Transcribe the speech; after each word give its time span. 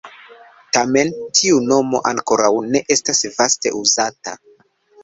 Tamen, 0.77 1.11
tiu 1.41 1.59
nomo 1.67 2.01
ankoraŭ 2.13 2.51
ne 2.73 2.85
estas 2.97 3.25
vaste 3.39 3.79
uzata. 3.85 4.39